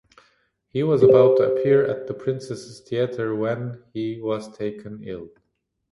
[0.69, 5.29] He was about to appear at the Princess’s Theatre when he was taken ill.